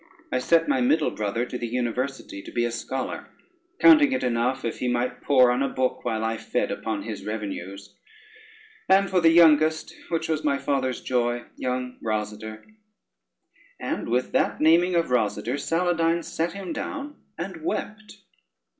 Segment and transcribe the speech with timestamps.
[0.31, 3.27] I set my middle brother to the university to be a scholar,
[3.77, 7.23] counting it enough if he might pore on a book while I fed upon his
[7.23, 7.95] revenues;
[8.89, 12.65] and for the youngest, which was my father's joy, young Rosader"
[13.79, 18.21] And with that, naming of Rosader, Saladyne sate him down and wept.